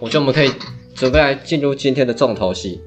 [0.00, 0.50] 我觉得我们可以
[0.94, 2.80] 准备来进入今天的重头戏。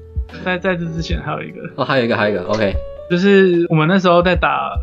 [0.44, 2.74] 在在这之前还有一个，哦，还有一个，还有一个，OK，
[3.08, 4.76] 就是我们那时候在打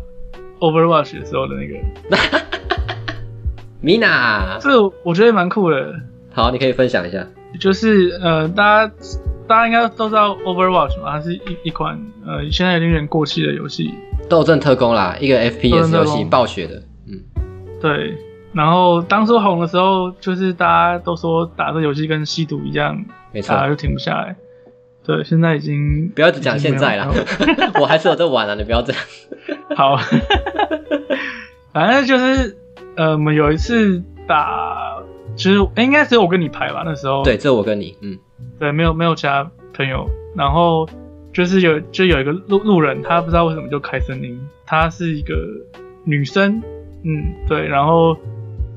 [0.58, 2.40] Overwatch 的时候的那个，
[3.82, 5.94] 米娜，这个我觉得蛮酷的。
[6.32, 7.26] 好，你可以分享一下。
[7.60, 8.94] 就是呃，大家
[9.46, 13.92] 大家应该都知道 Overwatch 嘛，它是一一款呃现在有点过气的游戏，
[14.30, 17.20] 斗阵特工啦，一个 FPS 游戏，暴雪的，嗯，
[17.78, 18.16] 对。
[18.52, 23.68] 然后当初红的时候，就是大家都说打这游戏跟吸毒一样，没错打。
[23.68, 24.36] 就停不下来。
[25.04, 29.02] 对，现在已经不要只讲现在啦已经没有， 我还是有在玩啊，你不要这样。
[29.74, 29.96] 好，
[31.72, 32.56] 反正就是
[32.96, 34.98] 呃，我们有一次打，
[35.34, 38.18] 其实诶应该只有我跟你排吧，那时候对，这我跟你，嗯，
[38.58, 40.08] 对，没有没有其他朋友。
[40.36, 40.88] 然后
[41.32, 45.34] 就是有就有一个路路人，他不知道为什么就开声音，她是一个
[46.04, 46.62] 女生，
[47.04, 48.16] 嗯，对，然后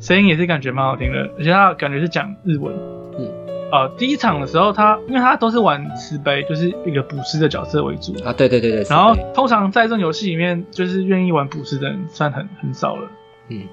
[0.05, 2.71] 声音也是感觉蛮好听的，而且他感觉是讲日文，
[3.17, 3.27] 嗯，
[3.71, 13.09] 呃，第一场的时候他因为他都是玩慈悲，就是一个捕食的角色为主，啊，对对对对，然后通常在这种游戏里面，就是愿意玩捕食的人算很很少了。
[13.49, 13.63] 嗯，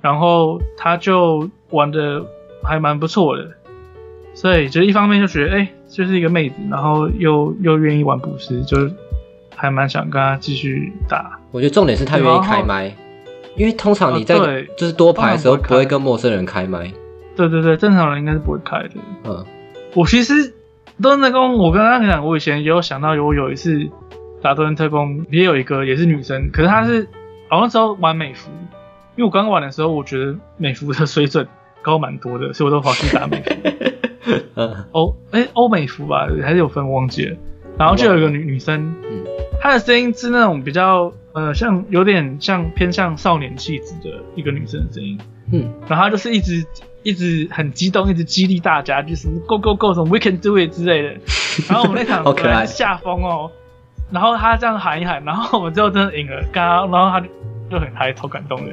[0.00, 2.24] 然后他就玩的
[2.62, 3.50] 还蛮不错的，
[4.32, 8.90] 所以就一方面就觉得，哎、就是一个妹子，然后又又愿意玩捕食，就是
[9.54, 11.38] 还蛮想跟他继续打。
[11.52, 12.90] 我觉得重点是他愿意开麦，
[13.56, 14.36] 因为通常你在
[14.76, 16.92] 就是多排的时候不会跟陌生人开麦，
[17.36, 18.90] 对对对，正常人应该是不会开的。
[19.24, 19.44] 嗯，
[19.94, 20.52] 我其实
[21.00, 23.88] 斗阵特工，我跟他讲，我以前也有想到有我有一次
[24.42, 27.08] 打多人特工，也有一个也是女生，可是她是
[27.48, 28.50] 好像那时候玩美服，
[29.16, 31.46] 因为我刚玩的时候，我觉得美服的水准
[31.82, 33.54] 高蛮多的，所以我都跑去打美服。
[34.56, 37.36] 嗯， 欧哎欧美服吧，还是有分我忘记了。
[37.76, 39.24] 然后就有一个女女生，嗯
[39.64, 45.18] 她的声音是那种比较呃像有点像偏向少年气质的一个女生的声音，
[45.50, 46.62] 嗯，然后她就是一直
[47.02, 51.08] 一直很激动，一直激励大家，就是 go go go 什么 we can do it 之类的。
[51.66, 53.50] 然后我们那场 好可爱下风哦，
[54.12, 57.26] 然后她这样喊一喊，然后我们最后真的赢了，刚刚然后她就
[57.70, 58.72] 就很嗨，超感动的。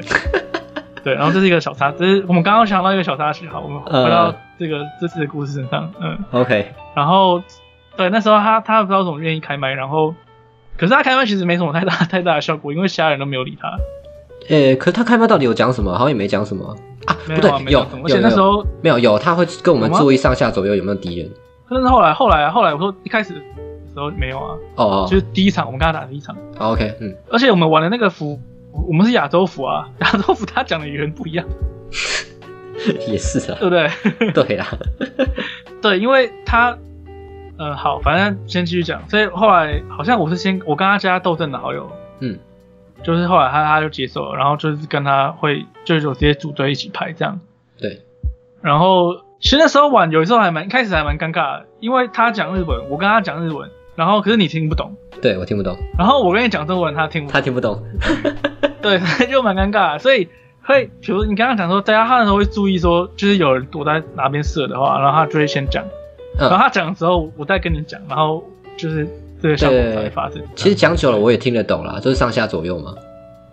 [1.05, 6.19] 对，然后这是一个小插，这是我们刚刚想到一个小插曲，好，我们回到嗯这个这次的故事身上，嗯。
[6.31, 7.41] ，OK，然后
[7.95, 10.13] 对那时候他他不知道怎么愿意开麦，然后
[10.81, 13.69] 可是他开麦其实没什么太大太大的效果，因为其他人都没有理他。
[14.49, 15.91] 呃，可是他开麦到底有讲什么？
[15.93, 16.75] 好像也没讲什么
[17.05, 21.29] 啊，没不对有而且那时候，没有有，他会跟我们注意上下左右有没有敌人。
[21.69, 23.39] 但是后来后来后来我说一开始的
[23.93, 28.39] 时候没有啊，哦哦就是第一场我们跟他打第一场，好，OK，嗯，而且我们玩的那个服，
[28.87, 31.45] 我们是亚洲服啊， 亚洲服他讲的语言不一样，
[33.07, 34.33] 也是啊，对不对？
[34.33, 34.65] 对啦，
[35.79, 36.75] 对，因为他。
[37.61, 39.07] 呃，好，反正先继续讲。
[39.07, 42.39] 所以后来好像我是先我跟他加斗阵的好友，嗯，
[43.03, 47.39] 就是后来他他就接受了，然后就是跟他会就是有直接组队一起拍这样。
[47.79, 48.01] 对，
[48.63, 57.83] 然后其实那时候玩有时候还蛮一开始还蛮尴尬的，因为他讲日文，我跟他讲日文，然后可是你听不懂，对我听不懂，然后我跟你讲中文，他听不懂，他听不懂，
[58.81, 59.99] 对，就蛮尴尬的。
[59.99, 60.27] 所以
[60.63, 65.83] 会，比如你刚刚讲说，大家他那时候会注意说，就是有人躲在哪边射的话，然后他就会先讲，
[66.37, 68.43] 然后嗯，他讲的时候，我再跟你讲，然后
[68.77, 69.07] 就是
[69.41, 70.41] 这个效果才会发生。
[70.55, 72.95] 其实讲久了我也听得懂啦，就是上下左右嘛。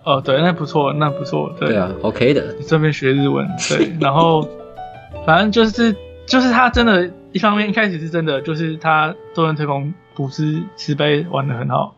[0.05, 4.49] 哦，对，那不错，那不错，对对啊，OK 的，你顺便学日文，对， 然后
[5.27, 5.95] 反正就是
[6.27, 11.95] 就是他真的，一方面一开始是真的，就是他多人特工捕师慈悲玩的很好，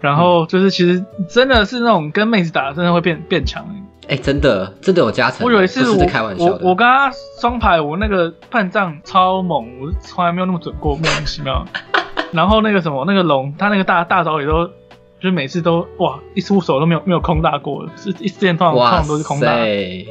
[0.00, 3.66] 然后就是其实真的是那种跟妹子打，真的会变变强。
[4.08, 6.66] 哎，真的真的有加成，我有一次我是开玩笑我的。
[6.66, 7.10] 我跟他
[7.40, 11.64] 双排，我那个判杖超猛，我从来没有那么准过，莫名其妙。
[12.32, 14.68] 然后那个什么那个龙，他那个大大招也都。
[15.20, 19.52] 就是每次都哇，一出手都没有没有空大过，是一之前通常通哇常都是空大。
[19.52, 20.06] 对，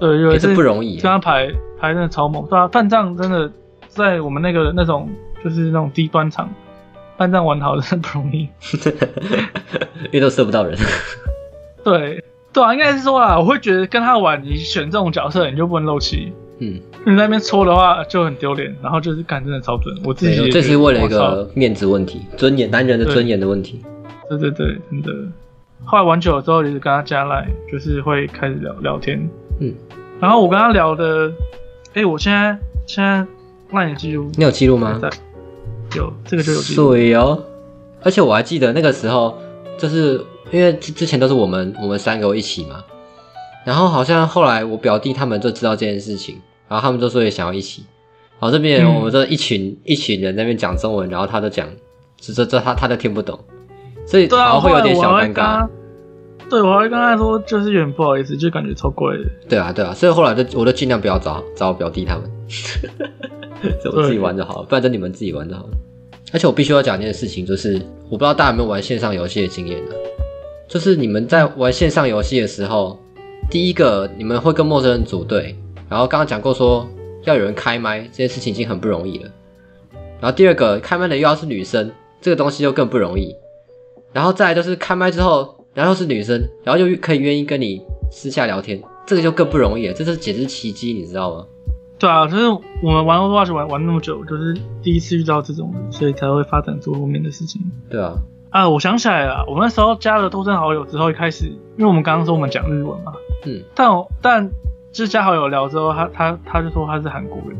[0.00, 1.04] 有一也次是不容易跟。
[1.04, 3.48] 他牌牌真的超猛，对啊，半藏真的
[3.86, 5.08] 在我们那个那种
[5.44, 6.52] 就是那种低端场，
[7.16, 8.48] 半藏玩好真的不容易。
[10.10, 10.76] 因为都射不到人。
[11.84, 12.20] 对
[12.52, 23.80] 对啊，应该是说啊，我会觉得跟他玩，你选这种角色你就不能漏气，嗯，你在那边搓的话就很丢脸，然后就是干真的超准，我自己这是为了一个面子问题，尊严，男人的尊严的问题。
[24.28, 25.12] 对对对，真的。
[25.84, 29.28] 后来玩久了之后，就是跟他加来，就是会开始聊聊天。
[29.60, 29.74] 嗯，
[30.20, 31.32] 然后我跟他聊的，
[31.94, 33.26] 哎、我现在现在
[33.70, 34.98] 那你记录你有记录吗？
[35.00, 35.08] 在
[35.96, 36.90] 有这个就有记录。
[36.90, 37.42] 对哦，
[38.02, 39.38] 而且我还记得那个时候，
[39.78, 40.20] 就是
[40.50, 42.84] 因为之之前都是我们我们三个一起嘛，
[43.64, 47.84] 然后好像后来我表弟他们就知道这件事情，然后他们就说也想要一起，
[48.38, 51.68] 然后这边嗯我们这一群、一群人在那边讲中文，然后他都讲，
[52.18, 53.38] 这这这他他都听不懂，
[54.06, 55.68] 所以对啊，会有点小尴尬。
[56.48, 59.22] 对，我还跟他说，就是有点不好意思，就感觉超怪的。
[59.48, 62.28] 对啊对啊，所以后来就我就尽量不要找找我表弟他们。
[63.84, 65.70] 就我自己玩就好了，不然就你们自己玩就好了。
[66.32, 69.92] 而且我必须要讲一件事情，就是我不知道大家有没有玩线上游戏的经验呢、
[70.70, 72.96] 就是你们在玩线上游戏的时候，
[73.50, 75.56] 第一个你们会跟陌生人组队，
[75.88, 76.88] 然后刚刚讲过说
[77.24, 79.28] 要有人开麦，这件事情已经很不容易了。
[80.20, 81.90] 然后第二个开麦的又要是女生，
[82.20, 83.34] 这个东西就更不容易。
[84.12, 87.82] 然后再来就是开麦之后，然后又是女生，然后就可以愿意跟你
[88.12, 89.92] 私下聊天，这个就更不容易了。
[89.92, 91.44] 这是简直奇迹，你知道吗？
[91.98, 92.44] 对啊，就是
[92.80, 97.60] 我们玩 Overwatch 玩玩那么久，就是第一次遇到这种人，所以才会发展出后面的事情。
[97.90, 98.14] 对啊，
[98.50, 103.12] 啊，我想起来了，我们那时候加了多生好友之后，一开始因为我们刚刚说我们讲日文嘛，
[103.46, 104.48] 嗯，但我但
[104.92, 107.56] 就是加好友聊之后，他他他就说他是韩国人，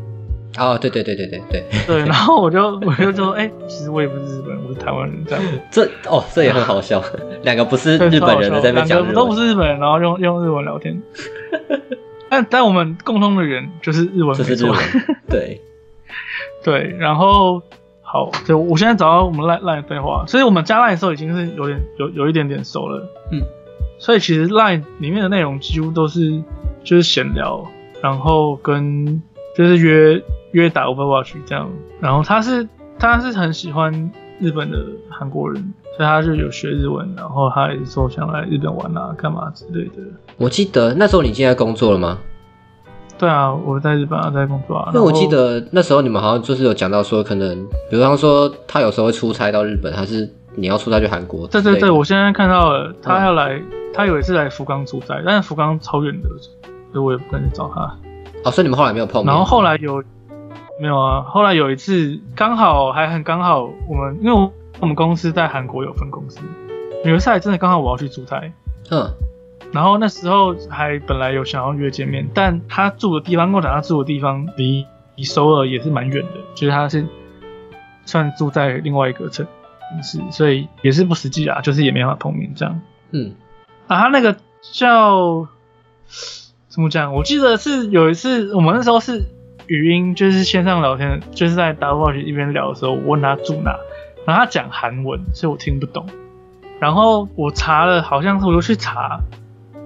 [0.59, 5.61] 哦，对对对对对对，对，然后我就 我就说，哎、其实我也不是日本人，我是台湾人，这样子。
[5.71, 7.01] 这哦，这也很好笑，
[7.45, 11.01] 两个不是日本人的在那边两个都不是日本人，然后用用日文聊天。
[12.29, 14.79] 但但我们共通的语言就是日文，没错这是日文，
[15.29, 15.61] 对，
[16.65, 17.63] 对，然后
[18.13, 23.41] 好，就我现在找到我们 line line 对话，所以我们加 line 的时候已经是有点有有一点点熟了，嗯，
[24.01, 26.43] 所以其实 line 里面的内容几乎都是
[26.83, 27.65] 就是闲聊，
[28.03, 29.23] 然后跟
[29.57, 30.21] 就是约
[30.51, 31.71] 约打 Overwatch 这样，
[32.01, 32.67] 然后他是
[32.99, 34.11] 他是很喜欢
[34.41, 40.03] 日本的韩国人，所以他就有学日文，然后他也是说想来日本玩啊干嘛之类的。
[40.37, 42.19] 我记得那时候你已经在工作了吗？
[43.21, 44.91] 对啊，我在日本啊，在工作啊。
[44.95, 51.47] 因为我记得那时候你们好像就是有讲到说，可能比方说他有时候会出差到日本，还是你要出差去韩国？
[51.49, 53.61] 对对对，我现在看到了，他嗯要来，
[53.93, 56.31] 他有一次来福冈出差，但是福冈超远的，
[56.93, 57.83] 所以我也不敢去找他。
[58.43, 59.27] 哦，所以你们后来没有碰面。
[59.27, 60.03] 然后后来有
[60.81, 61.21] 没有啊？
[61.29, 64.51] 后来有一次刚好还很刚好，我们因为我
[64.81, 66.39] 我们公司在韩国有分公司，
[67.05, 68.41] 有一次还真的刚好我要去出差，
[68.91, 69.07] 嗯
[69.73, 74.87] 然后那时候还本来有想要约见面，但他住的地方跟我讲，他住的地方离
[75.17, 77.07] 离首尔也是蛮远的，就是他是
[78.05, 79.47] 算住在另外一个城
[80.03, 82.81] 市，所以也是不实际啊，就是也没办法碰面这样。
[83.13, 83.35] 嗯
[83.87, 84.37] 啊，他那个
[84.73, 85.47] 叫
[86.69, 87.15] 怎么讲？
[87.15, 89.25] 我记得是有一次我们那时候是
[89.67, 93.79] 语音，就是线上聊天，就是在打 w a 一边聊的时候，我问他住哪，
[94.27, 96.07] 然后他讲韩文，所以我听不懂。
[96.79, 99.21] 然后我查了，好像是我就去查，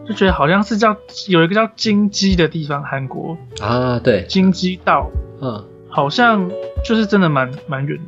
[0.07, 0.97] 就觉得好像是叫
[1.29, 5.11] 有一个叫金鸡的地方，韩国啊，对，金鸡道，
[5.41, 6.51] 嗯好像
[6.85, 8.05] 就是真的蛮蛮远的。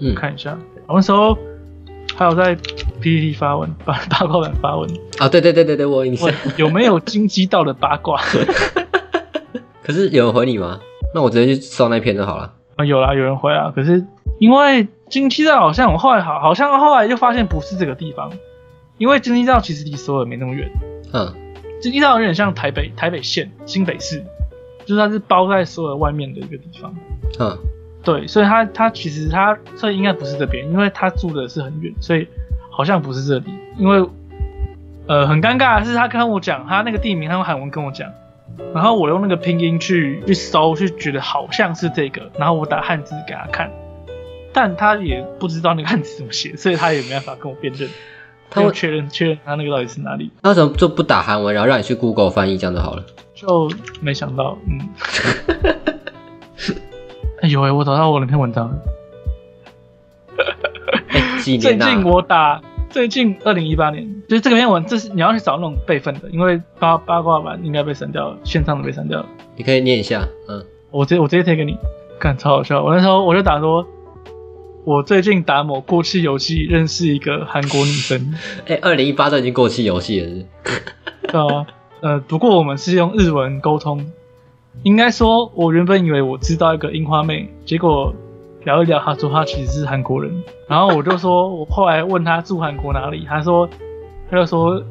[0.00, 1.38] 嗯，看一下，我那时候
[2.16, 2.56] 还有在
[3.00, 6.28] PPT 发文，八八卦版发文，啊，对对对对对，我有印象。
[6.56, 8.20] 有没有金鸡道的八卦？
[9.84, 10.80] 可是有人回你吗？
[11.14, 12.52] 那我直接去搜那篇就好了。
[12.76, 13.72] 啊，有啦，有人回啊。
[13.74, 14.04] 可是
[14.38, 18.30] 因为金鸡道好像我后来好，好像后来就发现不是这个地方，
[19.02, 20.70] 因为京畿道其实离首尔没那么远，
[21.12, 21.34] 嗯。
[21.80, 24.22] 京畿道有点像台北台北县新北市，
[24.84, 26.94] 就是它是包在首尔外面的一个地方。
[27.40, 27.58] 嗯。
[28.04, 32.28] 对，所以他他其实他所以应该不是这边，因为他住的是很远，所以
[32.70, 33.52] 好像不是这里。
[33.76, 34.08] 因为
[35.08, 38.08] 呃很尴尬的是，他跟我讲他那个地名，他用韩文跟我讲，
[38.72, 43.68] 然后我用那个拼音去去搜，去觉得好像是这个，然后我打汉字给他看，
[44.52, 47.88] 但他也不知道那个汉字怎么写，所以他也没办法跟我辨认，
[48.52, 53.04] 他会确认确认他那个到底是哪里，他为什么就不打韩文，然后让你去 Google 翻译这样就好了？
[53.34, 54.88] 就没想到，嗯。
[57.42, 58.76] 哎呦喂，我找到我那篇文章了。
[61.08, 69.26] 哎，几最近我打最近二零一八年，就是这个篇文，这是你要去找那种备份的，因为八八卦版应该被删掉了，线上的被删掉了。
[69.56, 70.24] 你可以念一下。
[70.48, 71.76] 嗯，我直接我直接贴给你，
[72.20, 72.80] 看超好笑。
[72.84, 73.84] 我那时候我就打说，
[74.84, 78.34] 我最近打某过气游戏认识一个韩国女生，
[78.66, 80.46] 哎，二零一八都已经过气游戏了是
[81.30, 81.66] 对啊，
[82.00, 84.04] 呃，不过我们是用日文沟通。
[84.84, 88.12] 应该说，我原本以为我知道一个樱花妹，结果
[88.64, 90.32] 聊一聊，她说她其实是韩国人。
[90.66, 93.68] 然后我就说，我后来问她住韩国哪里，她说，
[94.30, 94.82] 她就说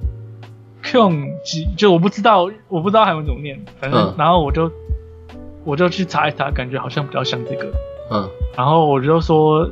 [0.84, 4.72] Kyung ji，就我不知道，我不知道韩文怎么念，反正、嗯然后我就
[5.66, 7.74] 我就去查一查，感觉好像比较像这个。
[8.12, 9.66] 嗯然后我就说，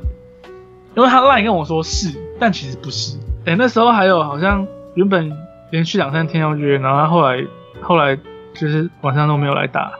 [0.95, 3.17] 因为他 line 跟我说是，但其实不是。
[3.45, 4.65] 哎、那时候还有好像
[4.95, 5.31] 原本
[5.71, 7.45] 连续两三天要约，然后他后来
[7.81, 8.17] 后来
[8.53, 9.91] 就是晚上都没有来打。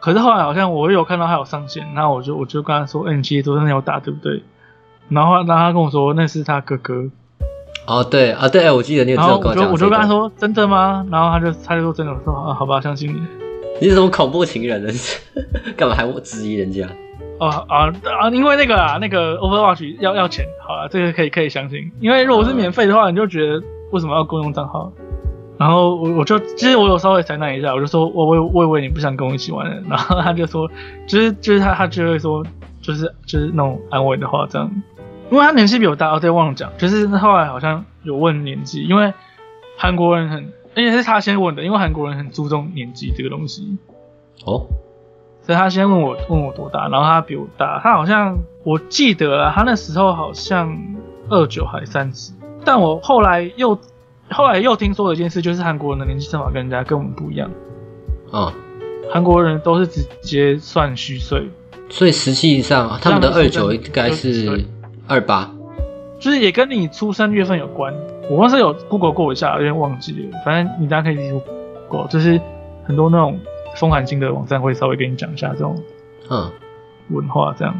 [0.00, 4.42] 可是后来好像我有看到他有上线，然后我就我就跟他说，哎、你其实昨天有打对不对？
[5.08, 7.04] 然后然后他跟我说那是他哥哥，
[7.86, 11.06] 哦对啊对，我记得你有然这种跟讲、后我就我就跟他，说真的吗？
[11.10, 13.20] 然后他就他就说真的，我说啊好吧，相信你。
[13.80, 14.92] 你是什么恐怖情人呢？
[15.76, 16.86] 干嘛还质疑人家？
[17.40, 18.30] 哦啊啊！
[18.30, 21.90] 因为那个啊，那个 Overwatch 要要钱，好了，这个可以可以相信。
[21.98, 24.92] 因为如果是免费的话，你就觉得为什么要公用账号？
[25.58, 30.70] 然后我我就其实我有稍微采纳一下，我就说我我我以为你不想跟我一起玩了，然后他就说，
[31.06, 32.44] 就是就是他他就会说，
[32.80, 34.70] 就是就是那种安慰的话这样，
[35.30, 39.12] 因为他年纪比我大，哦对，忘了讲，就是后来好像有问年纪，因为
[39.76, 40.44] 韩国人很，
[40.74, 43.76] 而且是他先问的，因为韩国人很注重年纪这个东西，
[44.46, 44.66] 哦，
[45.50, 50.78] 所以他先问我问我多大，然后他比我大，他好像我记得了，他那时候好像
[51.28, 52.30] 二九还三十，
[52.64, 53.76] 但我后来又
[54.30, 57.50] 后来又听说了一件事，就是韩国人的年纪算法跟人家跟我们不一样，
[58.32, 58.48] 嗯，
[59.12, 61.48] 韩国人都是直接算虚岁，
[61.88, 64.64] 所以实际上他们的二九应该是
[65.08, 65.50] 二八。
[66.20, 67.92] 就是也跟你出生月份有关。
[68.30, 71.32] 我当时有 Google 过一下，有点忘记了，反正你大家可以
[71.88, 72.40] Google，就是
[72.84, 73.36] 很多那种
[73.80, 75.82] 风寒经的网站会稍微跟你讲一下这种
[76.28, 76.52] 嗯，
[77.08, 77.74] 文化这样。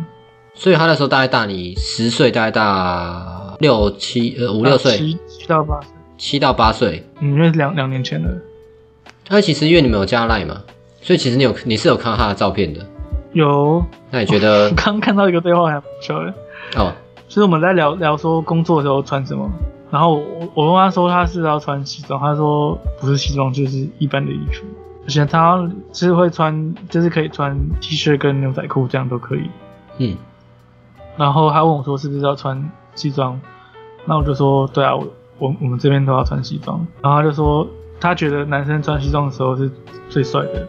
[0.54, 7.04] 所以他那时候大概大你十岁，大概大六七呃五六岁，七七到八岁，七到八岁。
[7.20, 8.34] 嗯，因为两两年前的
[9.26, 10.62] 他其实因为你们有加赖嘛，
[11.02, 12.80] 所以其实你有你是有看到他的照片的。
[13.34, 13.84] 有。
[14.10, 14.70] 那你觉得？
[14.74, 16.34] 刚看到一个对话还不错的，
[16.76, 16.92] 哦，
[17.28, 19.48] 就是我们在聊聊说工作的时候穿什么，
[19.90, 24.64] 然后我我问他说他是要穿西装，他说不是西装就是一般的衣服，
[25.04, 29.50] 而且他是会穿就是可以穿 T 恤跟牛仔裤这样都可以。
[29.98, 30.16] 嗯，
[31.16, 33.40] 然后他问我说是不是要穿西装，
[34.04, 35.06] 那我就说对啊，我
[35.38, 36.86] 我我们这边都要穿西装。
[37.02, 37.66] 然后他就说
[38.00, 39.70] 他觉得男生穿西装的时候是
[40.08, 40.66] 最帅的。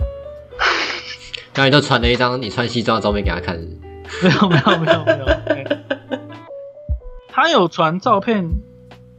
[1.54, 5.26] 然后你就传了一张你穿西装的照片给他看，没有没有没有没有。
[5.26, 5.80] 哎
[7.34, 8.50] 他有传照片，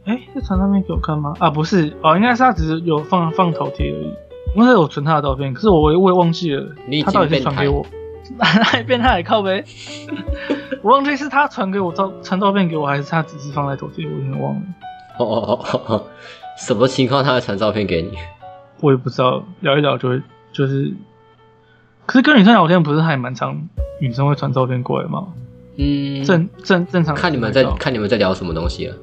[0.05, 1.33] 哎、是传照片给我看吗？
[1.39, 4.13] 啊，不是哦，应该是他只是有放放头贴而已。
[4.55, 6.63] 我是有存他的照片，可是我我也忘记了
[7.03, 7.85] 他到底是传给我，
[8.39, 9.63] 还变态靠呗。
[10.81, 14.61] 我忘记是他传给我照传照片给我，还是他只是放在头贴，我有点忘了。
[15.19, 16.07] 哦哦哦哦哦，
[16.57, 18.11] 什么情况他会传照片给你？
[18.81, 20.93] 我也不知道，聊一聊就会就是，
[22.05, 23.67] 可是跟女生聊天不是还蛮常
[24.01, 25.27] 女生会传照片过来吗？
[25.77, 28.95] 嗯，正正正常看你们在看你们在聊什么东西了。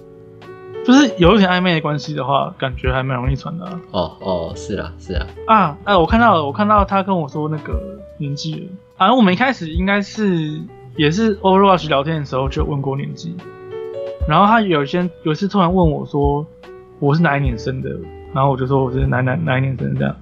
[0.90, 3.80] 就是有一点暧昧的关系的话，感觉还蛮容易传的啊。
[3.92, 7.80] 哦哦，是啊是啊，啊，哎、我看到了，我看到他跟我说那个
[8.18, 8.66] 年纪了。
[8.96, 10.60] 好像我们一开始应该是
[10.96, 13.36] 也是 Overwatch 聊天的时候就问过年纪，
[14.28, 16.44] 然后他有一些有一次突然问我说
[16.98, 17.90] 我是哪一年生的，
[18.34, 20.16] 然后我就说我是哪哪哪一年生的这样，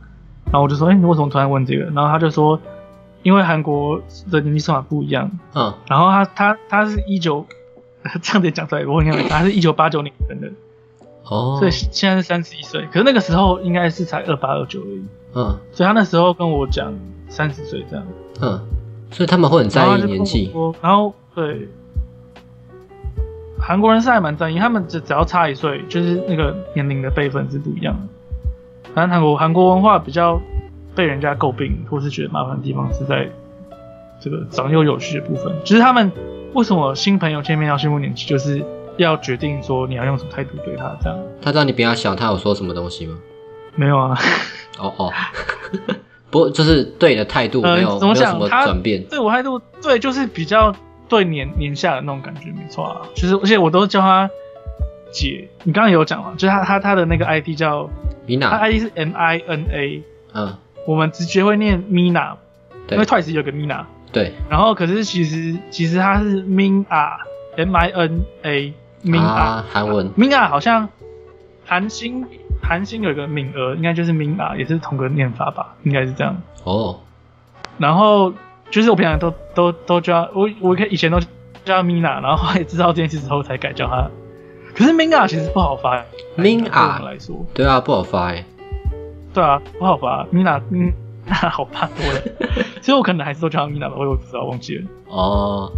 [0.45, 1.85] 然后我就说哎、你为什么突然问这个？
[1.87, 2.61] 然后他就说
[3.23, 7.45] 因为韩国的年纪算法不一样，嗯，然后他他他是一九
[8.23, 10.49] 这样子讲出来，我很想他是一九八九年生的，
[11.25, 15.05] 哦，所以现在是三十一岁，可是那个时候应该是才二八二九而已。
[15.35, 16.93] 嗯所以他那时候跟我讲
[17.29, 18.07] 三十岁这样，
[18.41, 18.61] 嗯，
[19.11, 20.51] 所以他们会很在意年纪。
[20.81, 21.69] 然后对，
[23.61, 28.91] 韩国人是还蛮在意，他们只只要差一岁，就是那个年龄的辈分是不一样的。
[28.95, 30.41] 反正韩国韩国文化比较
[30.95, 33.31] 被人家诟病或是觉得麻烦的地方是在
[34.21, 36.11] 这个长幼有序的部分，就是他们
[36.55, 38.65] 为什么新朋友见面要宣布年纪，就是
[38.97, 41.19] 要决定说你要用什么态度对他这样。
[41.43, 43.19] 他知道你比他小，他有说什么东西吗？
[43.75, 44.19] 没有啊，
[44.79, 45.13] 哦哦，
[46.31, 49.05] 不，就是对你的态度呃没有、没有什么转变。
[49.05, 50.75] 对我态度，对，就是比较
[51.09, 53.03] 对年年下的那种感觉，没错啊。
[53.15, 54.29] 其实而且我都叫他
[55.13, 57.89] 姐，你刚刚有讲嘛，就是他他他的那个 ID 叫
[58.27, 60.03] Mina，他，ID 是 M I N A，
[60.35, 68.75] 嗯，我们直接会念 Mina，因对为 Twice 有个 Mina，对，然后可是其实其实他是 Min A，M I N A
[69.05, 70.89] Min A，啊，韩文，Min A 好像
[71.65, 72.27] 韩星
[72.63, 76.37] 韩星有一个敏儿，应该就是 Min A，也是同个念法吧，应该是这样。
[76.65, 77.01] 哦，
[77.79, 78.33] 然后
[78.71, 81.19] 就是我平常都都都叫我我以前都
[81.65, 84.11] 叫 Mina，然后后来知道这件事之后才改叫他。
[84.75, 86.05] 可是 Mina 其实不好发
[86.37, 88.45] Mina 来说，对啊，不好发哎。
[89.35, 90.61] 对啊，不好发 Mina
[91.35, 92.21] 好怕多了，
[92.81, 94.85] 所以我可能还是都叫他 Mina 吧，我也不知道忘记了。
[95.09, 95.71] 哦，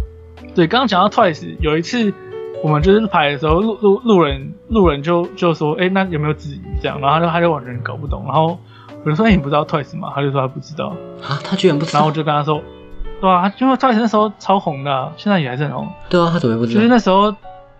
[0.55, 2.13] 对，刚刚讲到 Twice，有一次
[2.63, 6.99] 我们就是排的时候，路路路人路人就就说，哎、那有没有质疑这样？
[7.01, 8.57] 然后他就他就完全搞不懂，然后
[9.03, 10.11] 我就说，哎、你不知道 Twice 吗？
[10.15, 12.11] 他就说他不知道，啊，他居然不知道然后我。
[12.13, 12.61] 就跟他说，
[13.19, 15.87] 对啊，他因为 Twice 那时候超红的啊、现在也还是很红。
[16.09, 16.87] 对啊，他怎么不知道就是？
[16.87, 17.31] 那时候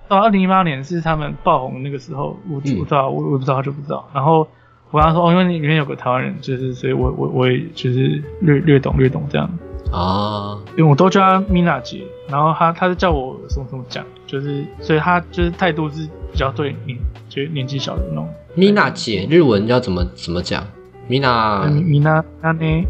[0.08, 4.08] 到二零一八年是他们爆红的那个时候，我嗯我知道，我我不知道，他就不知道。
[4.14, 4.48] 然后
[4.92, 9.50] 我跟他说，哦，因为里面有个台湾人，就是所以我我我也就是略略懂略懂这样。
[9.92, 18.30] 啊，因为我都叫她 Mina 姐，然后她她是叫我什么什么讲，就是所以她就是态度是比较对年就是年纪小的那种。
[18.56, 20.66] 米娜姐，日文要怎么怎么讲？
[21.08, 22.86] 米娜嗯，米娜那呢，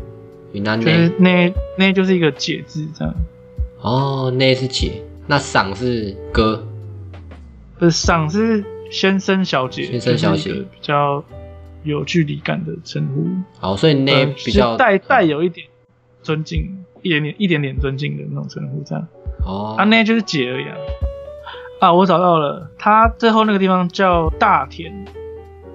[0.51, 3.13] 米娜就是内那那就是一个姐字这样，
[3.81, 6.63] 哦，那是姐，那赏是哥。
[7.79, 10.51] 不是赏是先生小姐，先生小姐。
[10.53, 11.24] 比较
[11.83, 13.27] 有距离感的称呼，
[13.59, 15.67] 好，所以那呃比较是带带有一点
[16.21, 19.07] 尊敬，一点点一点点尊敬的那种称呼，这样。
[19.45, 20.75] 哦啊，那就是姐而已啊。
[21.79, 24.93] 啊，我找到了，他最后那个地方叫大田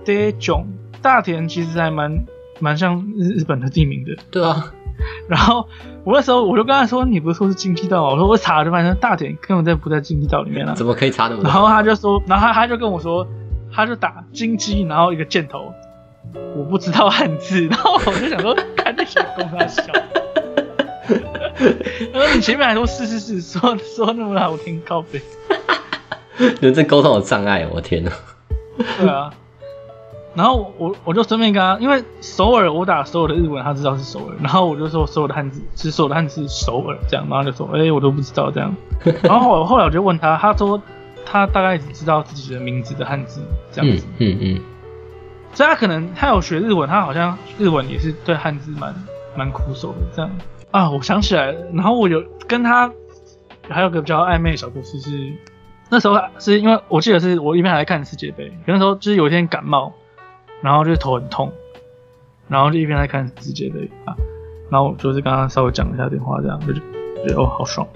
[0.05, 0.65] d 囧，
[1.03, 2.25] 大田其实还蛮
[2.61, 4.17] 蛮像日日本的地名的。
[4.31, 4.73] 对啊，
[5.29, 5.69] 然后
[6.05, 8.13] 我那时候我就跟他说，你不是说是京畿道吗？
[8.13, 10.75] 我说我查了就发现大田根本在不在京畿道里面啊。
[10.75, 11.51] 怎么可以查那么多？
[11.51, 13.27] 然后他就说，然后他他就跟我说，
[13.73, 15.75] 他就打京畿，然后一个箭头，
[16.57, 19.83] 我不知道汉字，然后我就想说，看那小公他笑。
[22.13, 25.21] 他说你前面还说是是是，说说那么好听，靠背。
[26.39, 28.13] 你们这沟通有障碍，我天哪！
[28.99, 29.33] 对啊。
[30.35, 38.77] 然后我我就顺便跟他，因为首尔我打所有的日文，他知道是首尔，然后我就说所有的汉字，其实所有的汉字是首尔这样，然后就说，哎、我都不知道这样。
[39.23, 40.79] 然后后来后来我就问他，他说
[41.25, 43.41] 他大概只知道自己的名字的汉字
[43.73, 44.61] 这样嗯子，嗯嗯，
[45.57, 48.95] 所以他可能他有学日文，他好像日文也是对汉字蛮
[49.35, 50.31] 蛮苦手的这样
[50.71, 50.91] 啊。
[50.91, 52.93] 我想起来了，然后我有跟他
[53.67, 55.33] 还有个比较暧昧的小故事是，
[55.89, 59.95] 那时候是因为我记得是我一边还在看世界杯，可那时候就是有一天感冒，
[60.61, 61.51] 然后就是头很痛，
[62.49, 64.15] 然后就一边在看世界杯啊，
[64.71, 66.81] 然后就是刚刚稍微讲了一下电话，这样就觉
[67.29, 67.89] 得哦好爽。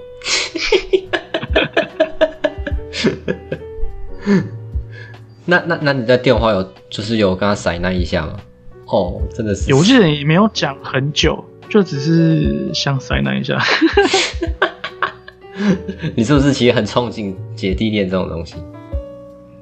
[5.50, 8.36] 那那那你在电话有就是有跟他塞那一下吗？
[8.86, 13.58] 哦，真的是，有些人也没有讲很久，就只是想塞那一下。
[16.14, 18.54] 你是不是其实很憧憬姐弟恋这种东西？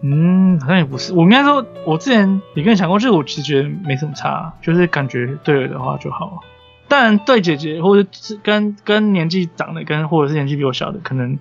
[0.02, 1.12] 嗯，好像也不是。
[1.12, 6.40] 我应该说，我之前也跟你讲过，就是我其实觉得没什么差，就是感觉对了的话就好。
[6.86, 11.36] 当然，对姐姐或者是跟跟年纪长的，跟或者是年纪比我小的，可能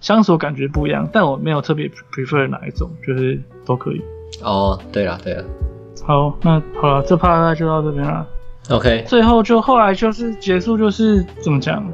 [0.00, 1.08] 相处感觉不一样。
[1.12, 4.02] 但我没有特别 prefer 哪一种，就是都可以。
[4.42, 5.44] 哦，对了对了
[6.04, 8.26] 好，那好了，这 part 就到这边了。
[8.70, 11.84] ，OK，最后就后来就是结束，就是怎么讲，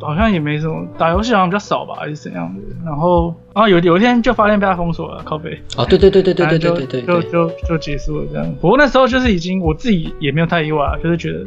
[0.00, 2.60] 好像也没什么打游戏好像比较少吧，还是怎样的。
[2.84, 5.60] 然后然后有有一天就发现被他封锁了，靠背。
[5.76, 8.54] 哦，对对对对对对对就对对就对，就就结束了这样。
[8.60, 11.44] 不过那时候就是已经我自己也没有太意外，就是觉得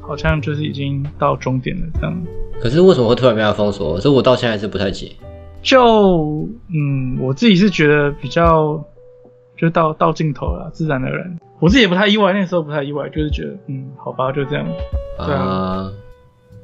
[0.00, 2.26] 好像就是已经到终点了这样。
[2.60, 3.98] 可是为什么会突然被他封锁？
[4.00, 5.12] 这我到现在还是不太解。
[5.62, 8.82] 就嗯，我自己是觉得比较
[9.58, 11.38] 就到到尽头了，自然而然。
[11.58, 14.66] 我自己也不太意外，那时候不太意外，就是觉得嗯，好吧，就这样。
[15.18, 15.92] 对啊啊，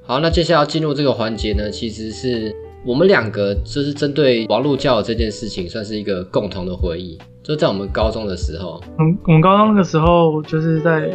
[0.05, 2.55] 好，那接下来要进入这个环节呢，其实是
[2.85, 7.19] 我们两个就是针对网络交友这件事情，算是一个共同的回忆。
[7.43, 11.11] 就在我们高中的时候，我们我们高中那个时候就是在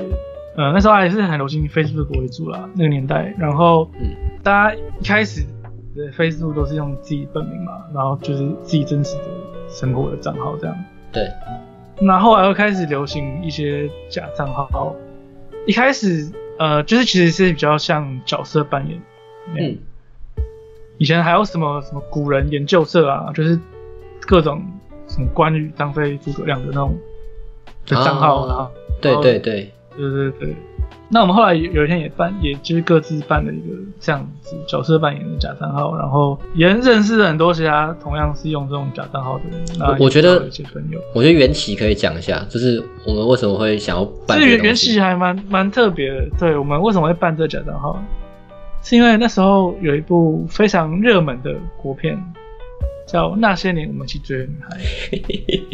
[0.57, 3.33] 呃那时候还是很流行 Facebook 为主啦，那个年代。
[3.37, 4.09] 然后嗯
[4.43, 5.45] 大家一开始
[5.95, 9.23] 的 Facebook 都是用自己本名嘛，然后就是自己真实的
[9.69, 10.75] 生活的账号这样。
[11.11, 11.23] 对，
[12.01, 14.93] 那后来又开始流行一些假账号，
[15.65, 18.99] 一开始呃就是其实是比较像角色扮演。
[19.55, 19.77] 嗯，
[20.97, 23.59] 以前还有什么什么古人研究社啊，就是
[24.21, 24.61] 各种
[25.07, 26.95] 什么关羽、张飞、诸葛亮的那种
[27.85, 28.71] 的账号哦啊。
[28.99, 30.55] 对对对，对对对。
[31.09, 39.65] 那我们后来有有一天也办，也就是各自办了一个这样子角色扮演的假账号，然后也认识了很多其他同样是用这种假账号的人。
[39.79, 46.27] 那我我觉得些朋友，我觉得缘起可以讲一下，就是我们为什么会想要办这个缘这个东西起还蛮蛮特别的。
[46.37, 47.97] 对我们为什么会办这个假账号，
[48.83, 52.21] 是因为那时候有一部非常热门的国片，
[53.07, 54.77] 叫《那些年我们一起追的女孩》。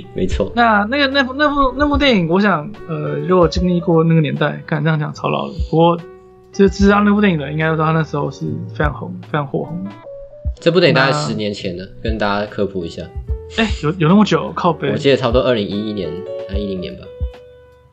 [0.15, 5.53] 没错，那那个那部那部那部电影，我想，呃，如果经历过那个年代，敢这样讲超老了。
[5.69, 5.97] 不过，
[6.53, 9.89] 就知道那部电影的，应该都知道他那时候是非常红、非常火红的。
[10.61, 13.01] 这部电影大概十年前了，跟大家科普一下。
[13.57, 14.51] 哎、有有那么久？
[14.55, 14.95] 靠背我。
[14.95, 16.09] 记得差不多二零一一年
[16.49, 17.01] 还一零年吧，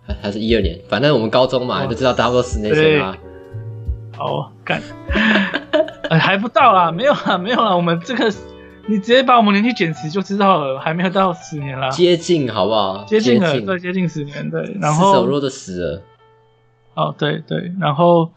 [0.06, 3.16] 还还是一二年，反正我们高中嘛，哇就知道差不多十年前啦。
[4.16, 4.82] 好干，
[6.10, 7.74] 哎， 还不到啦，没有啦，没有啦。
[7.74, 8.30] 我们这个，
[8.90, 13.04] 你直接把我们年纪减十就知道了，还没有到十年啦，接近好不好？
[13.04, 14.76] 接近了，近对，接近十年，对。
[14.80, 16.02] 然后手后，弱的死了。
[16.94, 18.32] 哦，对对，然后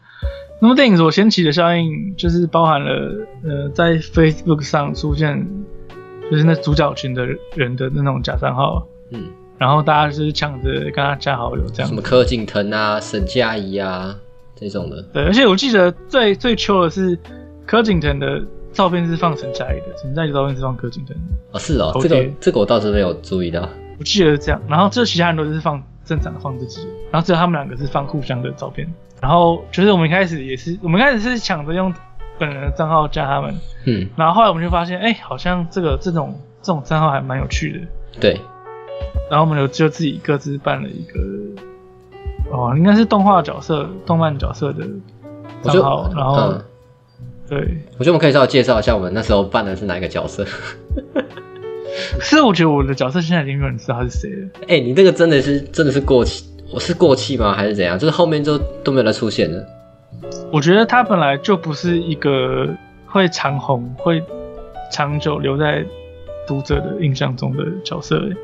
[0.60, 5.44] 那部电影所掀起的效应，就是包含了呃，在 Facebook 上出现，
[6.30, 9.24] 就是那主角群的人的那种假账号，嗯，
[9.58, 14.16] 然后大家就是抢着跟他加好友这样什么柯景腾啊、沈佳宜啊
[14.54, 15.02] 这种的。
[15.12, 17.18] 对，而且我记得最最糗的是
[17.66, 18.40] 柯景腾的
[18.74, 23.66] 照片是放陈佳怡的，陈佳怡的照片是放柯景腾的，哦，是哦，这个这个我倒是没有注意到。
[23.98, 24.60] 我记得是这样。
[24.68, 28.86] 然后这其他人都是放正常的放自己的，然后只有他们两个是放互相的照片。
[29.22, 31.94] 然后就是我们一开始也是，我们一开始是抢着用
[32.38, 33.54] 本人的账号加他们，
[33.86, 37.86] 嗯，然后后来我们就发现，哎、好像这个这种这种账号还蛮有趣的。
[38.20, 38.40] 对，
[39.30, 41.20] 然后我们就就自己各自办了一个
[42.50, 44.84] 哦，应该是动画角色、动漫角色的
[45.62, 46.64] 账号，然后、嗯，
[47.48, 47.58] 对，
[47.98, 50.44] 我觉得我们可以稍微介绍一下我们那时候扮的是哪一个角色。
[52.18, 54.48] 可 是我觉得我的角色现在已经没有人知道他是谁了。
[54.68, 57.52] 哎、你这个真的是真的是过气，我是过气吗？
[57.54, 57.98] 还是怎样？
[57.98, 59.64] 就是后面就都没有再出现了。
[60.50, 62.68] 我觉得他本来就不是一个
[63.06, 64.22] 会长红、会
[64.90, 65.84] 长久留在
[66.46, 68.36] 读者的印象中的角色欸。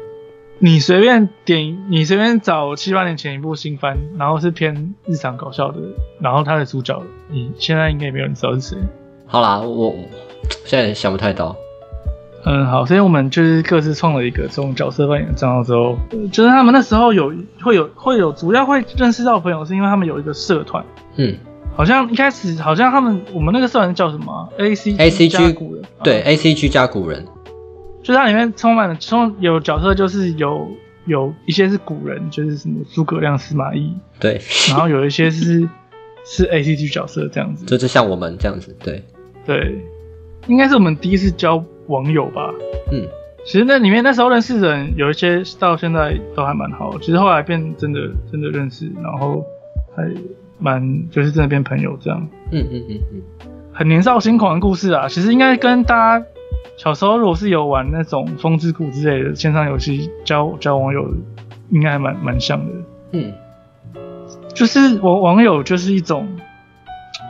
[0.62, 5.79] 你随便点，你随便找七八年前一部新番，然后是偏日常搞笑的，
[6.20, 8.79] 然后他的主角，你现在应该也没有人知道是谁。
[9.27, 9.94] 好啦，我我
[10.66, 11.57] 现在想不太到。
[12.44, 20.85] 嗯，好，所以我们就是各自创了一个这种角色扮演的账号之后，呃就是他们那时候有会有会有主要会认识到朋友，是因为他们有一个社团，
[21.16, 21.38] 嗯，
[21.75, 27.27] 好像一开始好像他们我们那个社团叫什么啊？A C ACG 加古人，对啊，A C G 加古人，
[28.11, 30.68] 就是它里面充满了充有角色，就是有
[31.05, 35.68] 有一些是古人，就是什么诸葛亮、司马懿，对， 然后有一些是
[36.25, 39.05] 是 A C G 角色这样子，就就像我们这样子，对，
[39.46, 39.81] 对，
[40.49, 42.53] 应该是我们第一次交网友吧。
[42.90, 43.07] 嗯，
[43.44, 48.01] 其实那里面那时候认识的人有一些到现在都还蛮好，其实后来变真的
[48.33, 49.44] 真的认识，然后
[49.94, 50.03] 还
[50.59, 53.23] 蛮就是真的变朋友这样，嗯嗯嗯嗯，
[53.73, 55.07] 很年少轻狂的故事啊。
[55.09, 56.27] 其实应该跟大家
[56.77, 61.12] 小时候如果是有玩那种风之谷之类的线上游戏交交网友，
[61.70, 62.73] 应该还蛮蛮像的。
[63.12, 63.33] 嗯，
[64.55, 66.29] 就是网网友就是一种，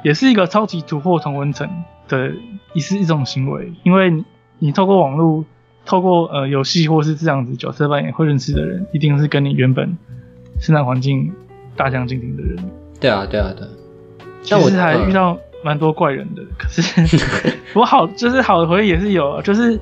[0.05, 1.69] 也是一个超级突破同温层
[2.09, 2.33] 的，
[2.75, 4.25] 也是一种行为，因为你
[4.59, 5.45] 你透过网络，
[5.85, 9.97] 透过呃游戏或是这样子角色扮演会认识的人，一定是跟你原本
[10.61, 11.33] 生长环境
[11.75, 12.57] 大相径庭的人。
[13.01, 13.71] 对啊对啊对啊。
[14.43, 16.83] 其实还遇到蛮多怪人的，可是
[17.75, 19.73] 我好就是好的回忆也是有啊，就是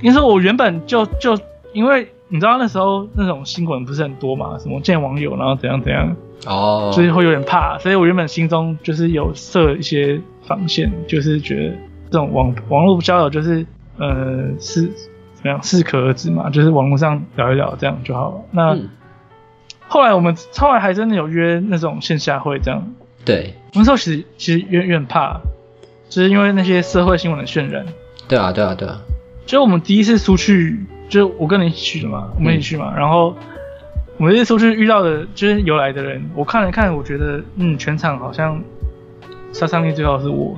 [0.00, 1.38] 应该说我原本就就
[1.72, 6.14] 因为你知道那时候那种新闻不是很多嘛，什么见网友然后怎样怎样。
[6.44, 11.76] 哦，所以会有点怕，所以我原本心中就是有设一些防线，就是觉得
[12.10, 13.64] 这种网网络交友就是
[13.96, 14.82] 呃是
[15.34, 18.40] 怎么样适可而止嘛，就是网络上聊一聊这样就好了。
[18.50, 18.88] 那、嗯，
[19.86, 22.92] 后来我们后来还真的有约那种线下会这样，
[23.24, 25.40] 对那时候其实其实有有点怕，
[26.08, 27.86] 就是因为那些社会新闻的渲染。
[28.28, 29.00] 对啊对啊对啊，
[29.46, 33.36] 就我们第一次出去，就是我跟你一起去的嘛，我们一起去嘛，然后
[34.18, 38.62] 我们这次出去遇到的，就是游来的人，我看了看，我觉得，嗯，全场好像
[39.52, 40.56] 杀伤力最高的是我，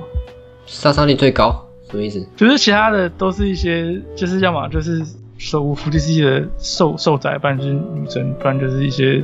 [0.65, 2.25] 杀伤力最高，什么意思？
[2.35, 5.03] 就是其他的都是一些，就是要么就是
[5.37, 9.21] 手无缚鸡之力的瘦瘦仔，不然就是女生，不然就是一些，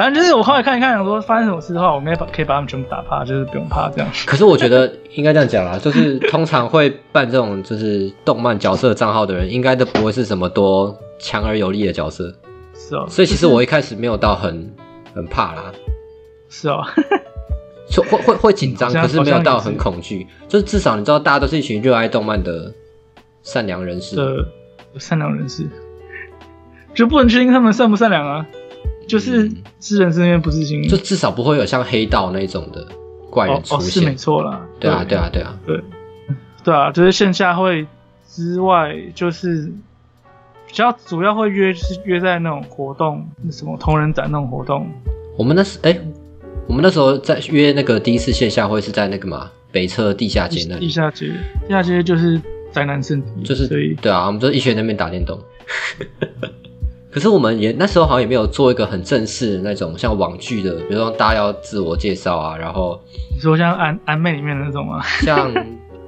[0.00, 4.10] 反正就是我后来看一看，想说发生什么事的话，我应该把可以把他们全部打趴，就是不用怕这样。
[4.24, 12.34] 可是我觉得应该这样讲啦，就是通常会办这种就是动漫角色账号的人，应该都不会是什么多强而有力的角色，
[12.72, 14.74] 是哦，所以其实我一开始没有到很
[15.14, 15.64] 很怕啦，
[16.48, 16.82] 是哦，
[17.90, 22.72] 就会会会紧张，可是没有到很恐惧，就是至少你知道大家都是一群热爱动漫的
[23.42, 24.16] 善良人士。
[24.16, 24.46] 的
[24.98, 25.68] 善良人士，
[26.94, 28.46] 就不能确定他们善不善良啊，
[29.10, 29.56] 就是嗯。
[29.80, 32.86] 知人知面不知心，就至少不会有像黑道那种的
[33.30, 34.14] 怪人出哦哦是没。
[34.14, 35.18] 错啦，对啊，对。
[35.18, 35.80] 啊，对啊，对。
[36.62, 37.86] 对啊，就是线下会
[38.28, 39.72] 之外，就是
[40.66, 44.86] 比较主要会约是约在那种活动，什么同人展那种活动，
[45.38, 45.98] 我们那时哎、
[46.66, 51.32] 我们那时候在约那个第一次线下会是在那个嘛北侧地下街那里，地下街，
[51.66, 52.38] 地下街就是
[52.70, 55.40] 宅男圣地，就是所以对啊，我们就一群那边打电动。
[57.10, 63.00] 可是我们也那时候好像也没有做一个很正式的那种像网剧的，比如说大家要自我介绍啊，然后
[63.34, 65.02] 你说像安安妹里面的那种吗？
[65.22, 65.52] 像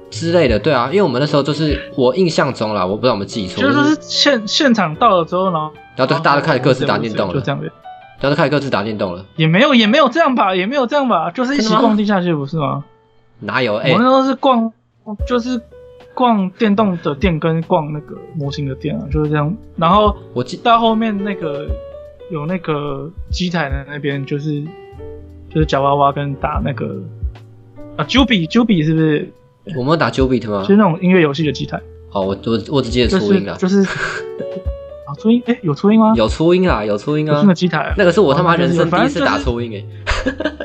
[0.09, 7.69] 之类的，对啊，因为我们那时候就是我印象中啦，我不知道我们记错，就就是是现现场到了之后，然后然后就大家都开始各自打电动了就这样的。
[8.21, 12.85] 然后就开始各自打电动了，也没有也没有这样吧，也没有这样吧，就是一起逛地下街不是吗？
[13.39, 13.75] 哪有？
[13.75, 14.71] 哎、我那时候是逛，
[15.27, 15.59] 就是
[16.13, 19.55] 逛电动的店跟逛那个模型的店啊，就是这样。
[19.75, 21.67] 然后我记到后面那个
[22.31, 24.61] 有那个机台的那边，就是
[25.49, 27.01] 就是夹娃娃跟打那个
[27.97, 29.31] 啊 Juby Juby 是不是？
[29.77, 30.75] 我们有打 Q Beat 吗就是？
[30.75, 33.79] 那种音乐游戏的机台，好，我我我只记得就是初音啊，就是
[35.07, 36.13] 啊初音哎、有初音吗？
[36.17, 39.85] 有初音啊，有初音啊有那，个机台啊那个是我他妈人生第一次打初音诶、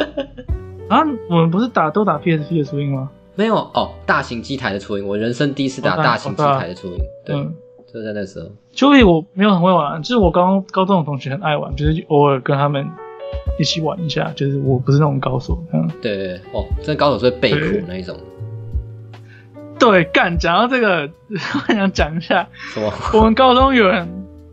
[0.91, 3.09] 啊，我们不是打都打 PSP 的初音吗？
[3.38, 7.55] 没有哦，大型机台的初音，我人生第一次打哦大大型机台的初音，对，嗯。
[7.90, 8.51] 就在那时候。
[8.74, 12.87] Juby 我没有很会玩，就是我高高中的同学很爱玩，就是偶尔跟他们
[13.61, 18.14] 一起玩一下，就是我不是那种高手，嗯，对对对，哦，真的高手是会背苦那一种，
[19.79, 22.92] 对，干，讲到这个， 我想讲一下，什么？
[23.14, 24.07] 我们高中有人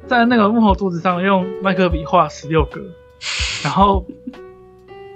[0.08, 2.80] 在那个木头桌子上用麦克笔画十六格，
[3.63, 4.06] 然后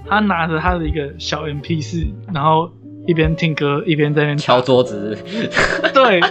[0.07, 2.69] 他拿着他的一个小 MP 四，然后
[3.09, 5.17] 一边听歌一边在那边敲桌子，
[5.95, 6.21] 对，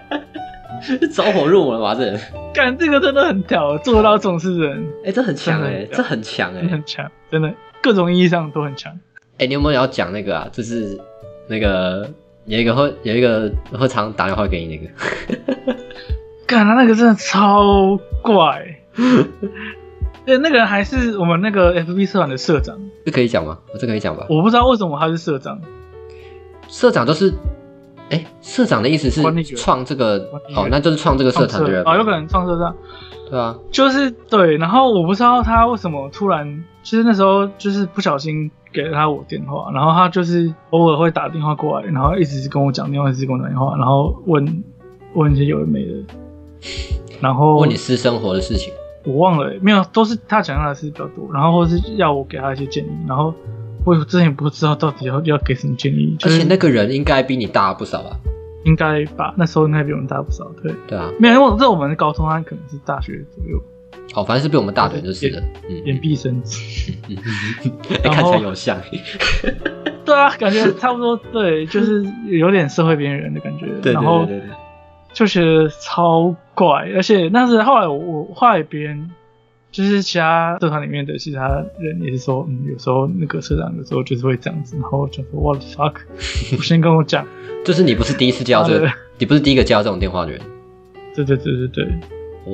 [1.12, 1.94] 走火入魔了吧？
[1.94, 2.18] 这人，
[2.54, 4.88] 干这个真的很屌，做到这种事人。
[5.04, 7.52] 哎、这很强哎、这很强哎、很强，真的
[7.82, 8.98] 各种意义上都很强。
[9.36, 10.48] 哎、你有没有要讲那个啊？
[10.50, 10.98] 就是
[11.48, 12.08] 那个
[12.46, 15.74] 有一个会有一个会常打电话给你那个，
[16.48, 18.64] 干他那个真的超怪，
[20.28, 23.56] 对，那个人还是我们那个 FB 社团的社长，这可以讲吗？
[23.72, 24.26] 我这可以讲吧？
[24.28, 25.58] 我不知道为什么他是社长，
[26.68, 27.32] 社长都是，
[28.10, 29.22] 哎、社长的意思是
[29.56, 30.18] 创这个
[30.54, 32.76] 哦，那就是创这个社团的人哦，有可能创社长，
[33.30, 44.62] 对啊，就是对，然后我不知道他为什么突然，其实那时候就是不小心给了他我电话，然后他就是偶尔会打电话过来，然后一直跟我讲电话，一直跟我打电话，然后问
[45.14, 45.92] 问一些有的没的，
[47.18, 48.70] 然后问你私生活的事情。
[49.08, 53.32] 我忘了、没有，都是他讲他的事比较多，然后或是要我给他一些建议，然后
[53.84, 58.16] 我之前不知道到底要要给什么建议，就是而且那个人应该比你大不少吧？
[58.64, 63.62] 应该吧，那时候应该比我们大不少，对，对啊，没有，因为这我们是高中，他可能是大学左右，
[64.14, 65.40] 哦，反正是比我们大的人就是了。
[65.70, 66.92] 嗯，眼闭生之。
[68.04, 68.76] 哎看起来有像。
[70.04, 73.66] 对啊，感觉差不多，对，就是有点社会边缘人的感觉。
[73.80, 74.56] 对然后对对对对。
[75.12, 79.10] 就觉得超怪，而且那是后来我我后来别人
[79.72, 85.94] 就是其他社团里面的其他人也是说，嗯，有时候那个社长有时候就是会这样子，然后我就说 what the fuck，
[86.56, 87.26] 我先跟我讲，
[87.64, 90.40] 就是你不是第一次接到这个，你不是第一个接到这种电话的人。
[91.14, 91.88] 对对对对对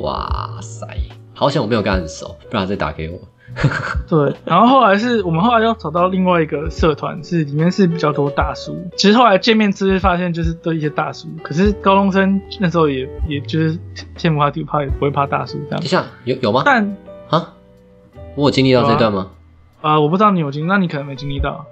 [0.01, 0.87] 哇塞，
[1.35, 3.21] 好险我没有跟他很熟，不然他再打给我。
[4.09, 8.77] 对，然后后来是我们后来又找到另外一个社团，是里面是比较多大叔。
[8.97, 11.29] 其实后来见面之后发现，就是都一些大叔。
[11.43, 13.79] 可是高中生那时候也也就是
[14.17, 15.87] 天不怕地不怕，也不会怕大叔这样等一。
[15.87, 16.63] 下，有有吗？
[16.65, 16.97] 但
[17.29, 17.53] 啊，
[18.35, 19.31] 我有经历到这段吗？
[19.81, 21.67] 啊、我不知道你有经，那你可能没经历到。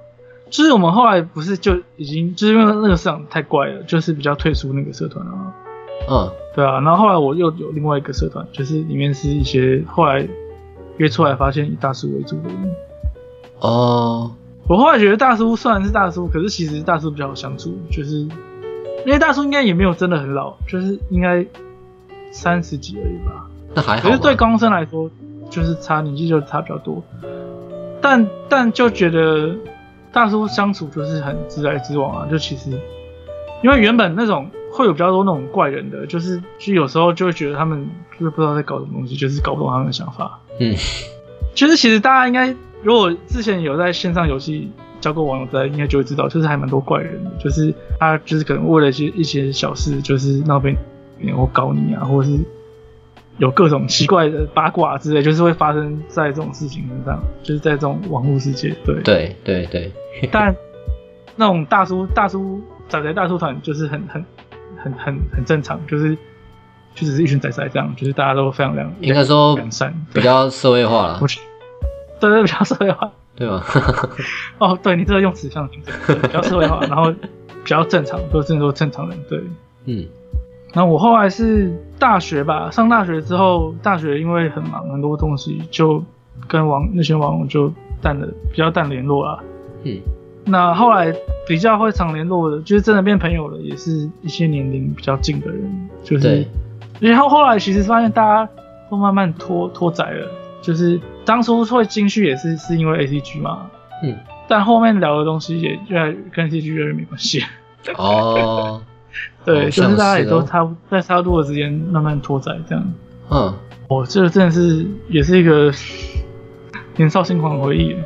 [0.51, 5.33] 就是我们后来不是就已经就是因为那个社长太怪了，就是比较退出那个社团了。
[6.11, 10.29] 嗯，对啊，然后后来我又有另外一个社团，就是里面是一些后来
[10.99, 12.75] 约出来发现以大叔为主的人。
[13.61, 14.33] 哦，
[14.69, 18.21] 我后来觉得大叔虽然是大叔，可是其实大叔比较好相处，就是
[19.07, 21.45] 因为大叔应该也没有真的很老，就是应该
[22.31, 23.47] 三十几而已吧。
[23.75, 24.09] 那还好吧。
[24.09, 25.11] 可是对高中生来说，
[25.51, 27.03] 就是差年纪就差比较多，
[28.01, 29.55] 但但就觉得
[30.13, 32.71] 大叔相处就是很直来直往啊，就其实
[33.63, 40.41] 因为原本那种会有比较多那种怪人的，就是就有时候就会觉得他们就是不知道在搞什么东西，就是搞不懂他们的想法。
[40.59, 40.75] 嗯，
[41.55, 50.77] 就是其实大家应该如果之前有在线上游戏交过网友的，应该就会知道，就是还蛮多怪人的，就是他就是可能为了一些一些小事，就是闹别
[51.19, 52.39] 扭或搞你啊，或者是
[53.39, 59.01] 有各种奇怪的八卦之类，就是会发生在这种事情身上，就是在这种网络世界，对。
[59.03, 59.91] 对对对，
[60.31, 60.55] 但
[61.35, 64.25] 那种大叔大叔仔仔大叔团就是很很
[64.77, 66.17] 很很很正常，就是
[66.95, 71.21] 就只是一群仔仔这样，就是大家都非常良应该说良善，比较社会化了
[72.21, 73.11] 对对，比较社会化。
[73.35, 73.65] 对吧？
[74.59, 79.19] 哦，对你这个用词像比较社会化， 然后比较正常，都真的都正常人。
[79.27, 79.41] 对，
[79.87, 80.07] 嗯，
[80.75, 86.05] 然后我后来是大学吧，上大学之后，大学因为很忙，很多东西就
[86.47, 89.43] 跟网那些网友就淡了，比较淡联络了。
[89.85, 89.99] 嗯，
[90.45, 91.13] 那后来
[91.49, 96.49] 比较会常联络的，就是真的变朋友了，也是一些年龄比较近的人，就是对，
[97.11, 98.49] 然后后来其实发现大家
[98.89, 103.71] 都慢慢脱脱载了，就是当初会进去也是是因为 A C G 嘛，
[104.05, 107.43] 嗯，但后面聊的东西也越来越跟 A C G 越来越没关系。
[107.97, 108.81] 哦，
[109.45, 112.93] 对，就是大家也都差不在差不多的时间慢慢脱载这样。
[113.31, 113.53] 嗯，
[113.89, 115.73] 哦，这个真的是也是一个
[116.95, 117.97] 年少轻狂的回忆。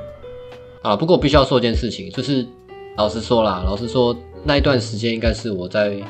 [0.82, 2.46] 啊，不过我必须要说一件事情，就是
[2.96, 6.00] 老实说啦，老实说那一段时间应该是我在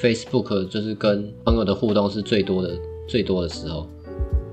[0.00, 2.70] Facebook 就是跟朋友的互动是最多的
[3.06, 3.86] 最多的时候。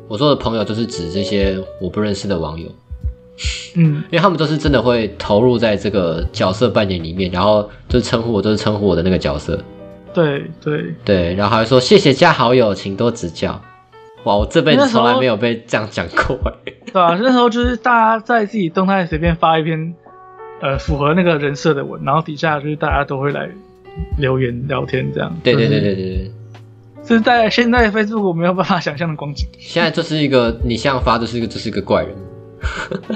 [0.08, 2.68] 我说的朋友就是指这些我不认识的网友，
[3.76, 9.60] 嗯， 因为他们都是真的会投入在这个角色扮演里面，然后就是称呼我都是称呼我的那个角色，
[10.14, 13.62] 对对，对，然后还会说谢谢加好友，请多指教。
[14.24, 16.74] 哇，我这辈子从来没有被这样讲过欸。
[16.92, 19.94] 对啊、那时候就是大家在自己动态随便发一篇，
[20.60, 23.48] 呃，符合那个人设的文，然后底下就是大家都会来
[24.18, 25.36] 留言聊天这样。
[25.44, 26.32] 对对对对对对，
[27.04, 32.16] 这是在现在 Facebook 我没有办法想象的光景，现在这是一个你这样发这是一个这是一个怪人。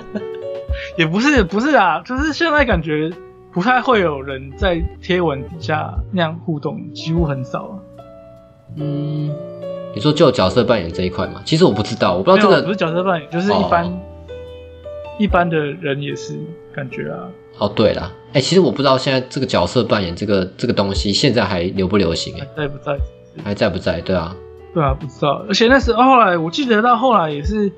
[0.97, 3.11] 也不是不是啊，就是现在感觉
[3.51, 7.79] 不太会有人在贴文底下那样互动，几乎很少啊。
[8.77, 9.31] 嗯，
[9.93, 11.41] 你说就角色扮演这一块嘛？
[11.45, 13.99] 其实我不知道，我不知道这个不是角色扮演，就是一般、哦
[15.19, 16.33] 一般的人也是
[16.73, 17.29] 感觉啊。
[17.57, 22.97] 哦，对了，哎、其实我不知道现在这个角色扮演这个这个东西现在还流不流行、哎，在不在？
[23.43, 24.01] 还在不在？
[24.01, 24.35] 对啊，
[24.73, 25.43] 对啊，不知道。
[25.47, 27.71] 而且那时候后来，我记得到后来也是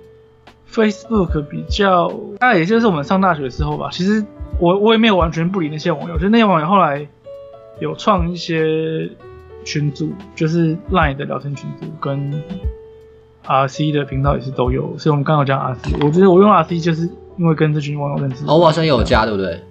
[0.69, 2.09] Facebook 比较，
[2.39, 3.89] 大概也就是我们上大学的时候吧。
[3.91, 4.25] 其实
[4.59, 7.07] 我我也没有完全不理那些网友，就那些网友后来
[7.79, 9.09] 有创一些
[9.63, 12.41] 群组，就是 Line 的聊天群组跟
[13.45, 14.97] RC 的频道也是都有。
[14.97, 18.45] 所以我们刚刚讲 RC，我觉得我用 RC 就是因为跟这群网友认识。
[18.48, 19.63] 哦，我好像也有加，对不对？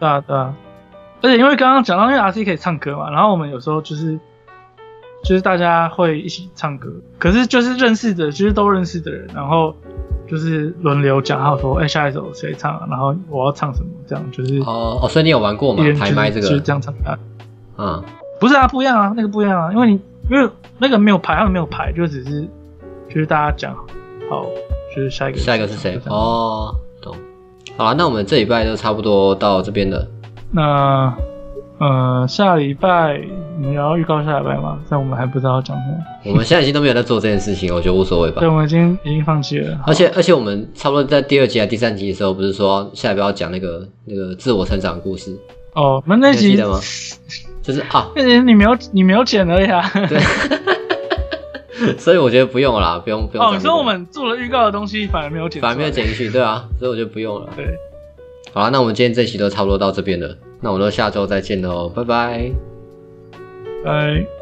[0.00, 0.54] 对啊，对啊。
[1.20, 4.16] 而且因为刚刚讲到，因为 RC 可以唱歌嘛，然后我们有时候就是
[5.24, 9.74] 就是大家会一起唱歌，可是就是认识的，就是都认识的人，然后
[10.28, 15.82] 就是轮流讲，然后说，哎、下一首谁唱、啊，然后我要唱什么，这样就是哦哦，所以你有玩过吗？
[15.82, 17.18] 就是台麦这就是，这样唱啊。
[17.78, 18.02] 嗯，
[18.38, 22.42] 不是啊，不一样啊，那个不一样啊，因为你因为那个没有排，他们没有排，就只是
[23.08, 23.74] 就是大家讲
[24.30, 24.44] 好，
[24.94, 26.87] 就是下一个下一个是谁哦，懂。
[27.78, 30.04] 好了，那我们这礼拜就差不多到这边了。
[30.50, 31.14] 那
[31.78, 33.20] 呃，下礼拜
[33.60, 34.80] 你们要预告下礼拜吗？
[34.90, 35.96] 但我们还不知道讲什么。
[36.24, 38.48] 我们现在已经都没有在做这件事情，我觉得无所谓吧对，。
[38.48, 39.78] 我们已经已经放弃了。
[39.86, 45.38] 而且而且我们差不多在第二集还第三集的时候，不是说下礼拜要讲那个那个自我成长的故事，
[45.74, 46.80] 哦，那那集记得吗
[47.62, 49.88] 就是啊，那集你没有你没有剪而已啊。
[50.08, 50.18] 对，
[51.98, 53.46] 所以我觉得不用了啦，不用不用。
[53.46, 57.48] 哦，你说我们做了预告的东西反而没有剪，反而没有剪进去，对啊，所以我觉得不用了。
[57.56, 57.66] 对，
[58.52, 62.50] 好了，那我们今天这期都差不多到这边了，那我们就下周再见喽，拜拜。
[63.84, 64.37] 拜。